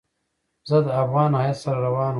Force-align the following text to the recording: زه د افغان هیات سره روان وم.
زه 0.69 0.77
د 0.85 0.87
افغان 1.03 1.31
هیات 1.39 1.57
سره 1.63 1.77
روان 1.85 2.07
وم. 2.07 2.09